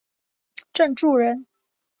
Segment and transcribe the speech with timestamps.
[0.73, 1.45] 郑注人。